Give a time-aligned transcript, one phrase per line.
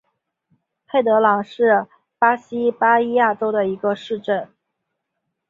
[0.87, 1.85] 佩德朗是
[2.17, 4.49] 巴西巴伊亚州的一个市镇。